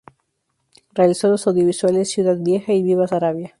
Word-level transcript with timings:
Realizó 0.95 1.27
los 1.27 1.45
audiovisuales 1.45 2.09
"Ciudad 2.09 2.35
Vieja" 2.35 2.73
y 2.73 2.81
"Viva 2.81 3.07
Saravia". 3.07 3.49